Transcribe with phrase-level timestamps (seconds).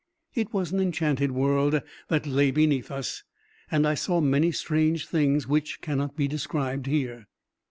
[0.33, 3.21] It was an enchanted world that lay beneath us,
[3.69, 7.27] and I saw many strange things which cannot be described here.